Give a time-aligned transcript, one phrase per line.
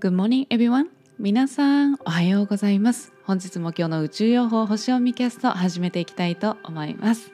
[0.00, 0.86] Good morning everyone.
[1.18, 3.12] 皆さんおはようございます。
[3.22, 7.30] 本日も今日の宇宙予報星読みキャスト始めていきたいと思います。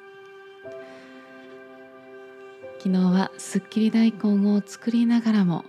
[2.79, 5.65] 昨日はすっきり大根を作りながらも、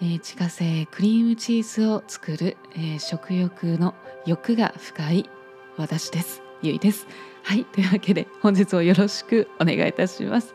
[0.00, 3.94] えー、自家製クリームチーズを作る、えー、食欲の
[4.24, 5.28] 欲が深い
[5.76, 6.40] 私です。
[6.62, 7.06] ゆいです。
[7.42, 7.66] はい。
[7.66, 10.54] というわけで本日をよろしくお願いいたします。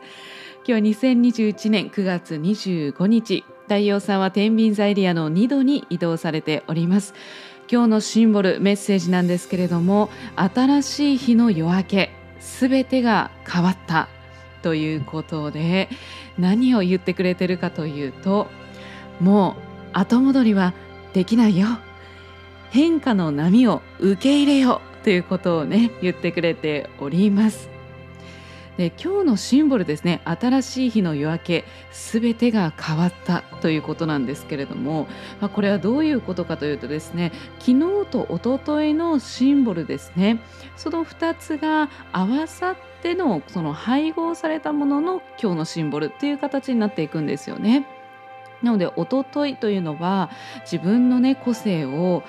[0.66, 7.12] 今日は2021年9月25日太陽さんは天秤座エリアの2度に移動されております。
[7.70, 14.08] 今日のシンボルメッセージなんですけれども新しい日の夜明けすべてが変わった
[14.62, 15.90] ということで
[16.38, 18.46] 何を言ってくれてるかというと
[19.20, 19.54] もう
[19.92, 20.72] 後戻りは
[21.12, 21.66] できないよ。
[22.70, 27.73] 変化の波を受け入れよということをね言ってくれております。
[28.76, 35.06] で今日のシンボルですね新しい日の夜明けすべてが変わったということなんですけれども、
[35.40, 40.40] まあ、これはどういうことかというとですね昨日と一昨日のシンボルですね
[40.76, 47.86] その2つが合わさってのその配合されたものの今日のシンボルっていう形になっていくんですよね。
[48.62, 50.30] なので一昨日というのは
[50.62, 52.22] 自分のね個性を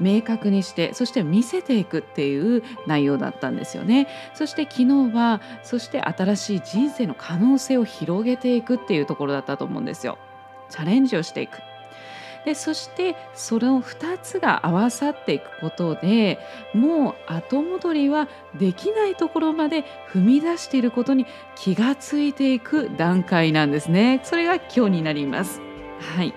[0.00, 4.08] 明確にしてそして見せていくっていう内容だったんですよね。
[4.34, 10.18] そして昨日はそして新しい人生の可能性を広げていくっていうところだったと思うんですよ。
[10.70, 11.58] チャレンジをしていく。
[12.44, 16.38] でそしてその2つが合わさっていくことで
[16.72, 21.26] もう後戻りはできないところまで踏み出していることに
[21.56, 24.20] 気がついていく段階なんですね。
[24.22, 25.60] それが今日になります。
[26.16, 26.32] はい。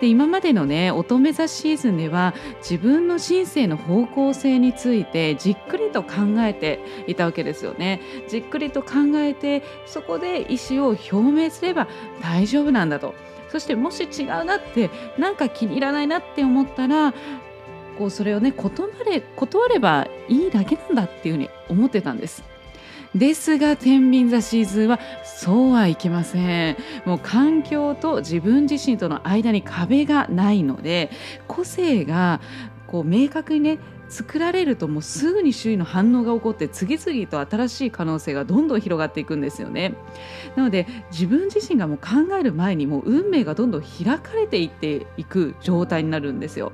[0.00, 11.88] で今までのね乙女座シーズンでは自分の人生の方向性についてじっくりと考えていたわけですよねじっくりと考えてそこで意思を表明すれば
[12.22, 13.14] 大丈夫なんだと
[13.50, 17.14] そしてもし違うなってなんか気に入らないなって思ったら
[17.98, 22.57] こうそれをね断れ断ればいいだけなんだっていうふうに思ってたんです。
[23.14, 31.10] ですが天秤座シーズンはそうはいきませんもう環境と自分自身との間に壁がないので
[31.46, 32.40] 個性が
[32.86, 33.78] こう明確にね
[34.08, 39.94] 作られるともうすぐに周囲の反応が起こって次々と新しい可能性がどんどん広がっていくんですよね。
[40.56, 46.72] なので自分自身がもう考える前にもう運命がどんどん開かれていっていく状態になるんですよ。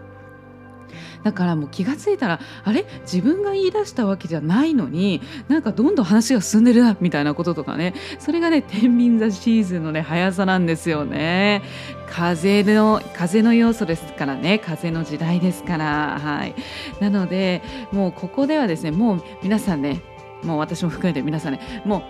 [1.25, 2.85] だからもう気が付いたらあれ？
[3.03, 7.95] 自分が言い出したわけじゃないのになんかどんどん話が進んでるなみたいなこととかね。
[8.19, 11.63] それがね天秤座シーズンのね速さなんですよね。
[12.11, 14.59] 風の風の要素ですからね。
[14.59, 16.21] 風の時代ですから。
[16.21, 16.55] はい。
[17.01, 20.03] なのでもうここではですねもう皆さんね
[20.43, 22.05] もう私も含めて皆さんねも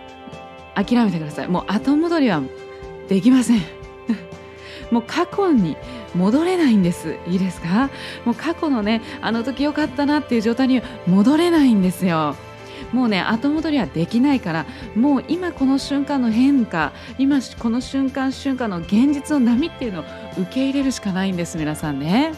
[0.76, 1.48] う諦めてください。
[1.48, 2.42] もう後戻りは
[3.08, 3.62] できません。
[4.91, 5.77] もう過去に
[6.15, 7.91] 戻れないんですいいですか？
[8.25, 12.37] もう過去のねあの時良かったなっていう状態に戻れないんですよ
[12.93, 20.05] もうね後戻りはできないからもう今この瞬間の変化今この瞬間瞬間の現実の波っていうのを
[20.39, 22.33] 受け入れるしかないんです皆さんね。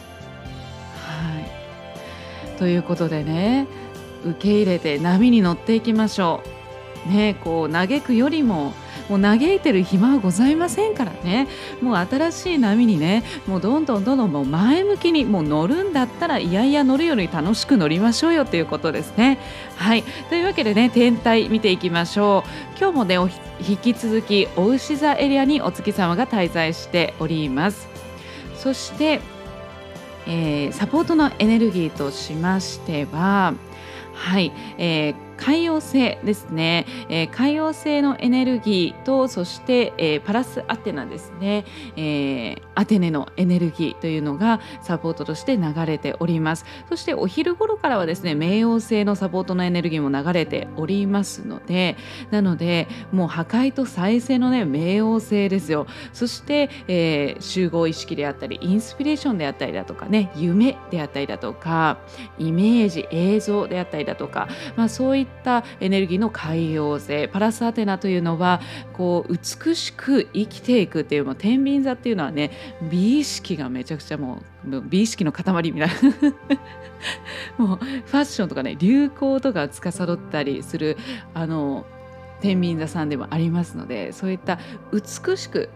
[0.95, 3.67] はいということでね
[4.25, 6.41] 受け入れて波に乗っていきましょ
[7.05, 7.09] う。
[7.09, 8.73] ねこう嘆くよりも
[9.09, 11.47] もう嘆いてる暇はございませんからね。
[11.81, 19.37] もう新しい波にねもうどんどんどんどんもう前向きにもう乗るんだったらいやいや乗るより楽しく乗りましょうよということですね。
[19.75, 20.03] はい。
[20.29, 22.43] というわけでね天体見ていきましょ
[22.75, 22.77] う。
[22.79, 23.15] 今日もね
[23.67, 27.87] 引き続きお牛座エリアにお月様が滞在しております。
[28.55, 29.21] そして、
[30.25, 33.53] えー、サポートのエネルギーとしましては
[34.13, 41.65] はい、えー海洋性ですね、えー、海洋性のエネルギーとそして、えー、パラスアテナですね、
[41.95, 46.65] えー、アテネのエネルギーというのがサポートとして流れております。
[46.89, 51.95] そしてお昼頃からはですね冥王星のサポートのエネルギーも流れておりますので
[52.31, 55.87] なのでもう破壊と再生のね冥王星ですよ。
[56.13, 61.99] そして、えー、集合意識であったりインスピレーションであったりだとかね夢であったりだとか
[62.39, 68.61] イメージ映像であったりだとか、まあ、そういったったエネルギーの海洋性パラスアテナというのは
[68.93, 72.51] こう美しく生きていくっていうもう天秤座っていうのはね
[72.89, 75.95] 美意識がめちゃくちゃもう美意識の塊みたいな
[77.65, 80.97] もうファッションとかね流行とか司ったりする
[81.33, 81.85] あの
[82.41, 84.59] 天秤座さんでもありますのでそういった
[84.91, 85.69] 美しく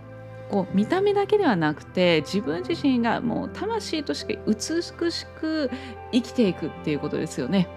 [0.52, 5.72] こう見た目だけではなくて自分自身がもう魂として美しく
[6.12, 7.70] 生きていくっていうことですよね。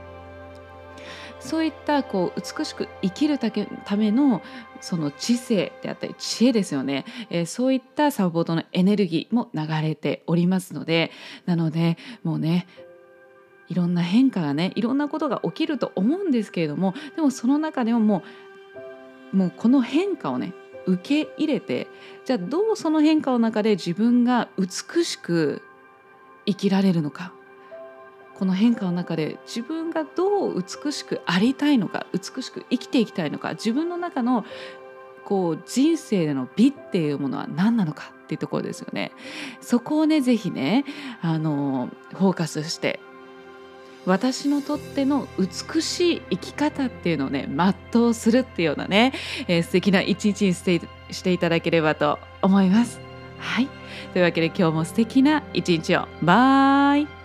[1.45, 4.43] そういったこう美しく生きるための
[4.81, 11.11] その知性であったり知恵ですよね、えー、そういったサポートのエネルギーも流れておりますので。
[11.47, 12.67] なのでもうね
[13.69, 18.23] いろんな変化がねいろんなことが起きると思うんですけれどもでもその中でもも
[19.33, 20.53] うもうこの変化をね
[20.87, 21.89] 受け入れて
[22.25, 25.63] じゃあどうその変化の中で自分が美しく
[26.47, 27.33] 生きられるのか。
[28.35, 34.45] この変化の中で自分がどう美しくありたいのか美しく生きていきたいのか自分の中の
[35.25, 39.13] こう人生での美っていうものは何なのかっていうところですよね。
[39.61, 40.85] そこをねぜひね
[41.23, 43.01] あのフォーカスして
[44.07, 47.49] 私のとっての美しい生き方っていうのをね
[47.93, 49.15] 全うするっていうようなね、
[49.49, 50.81] えー、素敵な一日にして
[51.11, 53.01] していただければと思います。
[53.39, 53.69] はい
[54.13, 57.24] というわけで今日も素敵な一日をバイ